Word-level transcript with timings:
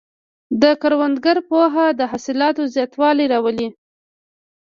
د 0.61 0.63
کروندګر 0.81 1.37
پوهه 1.49 1.85
د 1.99 2.01
حاصلاتو 2.11 2.63
زیاتوالی 2.75 3.25
راولي. 3.33 3.67